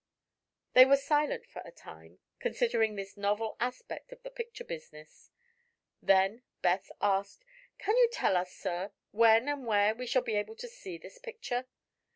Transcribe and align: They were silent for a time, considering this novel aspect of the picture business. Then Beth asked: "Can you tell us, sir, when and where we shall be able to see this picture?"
They 0.73 0.83
were 0.83 0.97
silent 0.97 1.45
for 1.45 1.61
a 1.63 1.71
time, 1.71 2.17
considering 2.39 2.95
this 2.95 3.15
novel 3.15 3.55
aspect 3.59 4.11
of 4.11 4.23
the 4.23 4.31
picture 4.31 4.63
business. 4.63 5.29
Then 6.01 6.41
Beth 6.63 6.89
asked: 7.01 7.45
"Can 7.77 7.95
you 7.97 8.09
tell 8.11 8.35
us, 8.35 8.51
sir, 8.51 8.93
when 9.11 9.47
and 9.47 9.63
where 9.67 9.93
we 9.93 10.07
shall 10.07 10.23
be 10.23 10.37
able 10.37 10.55
to 10.55 10.67
see 10.67 10.97
this 10.97 11.19
picture?" 11.19 11.67